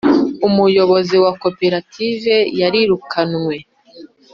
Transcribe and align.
umuyobozi 0.47 1.15
wa 1.23 1.31
koperative 1.41 2.35
yarirukanwe. 2.59 3.55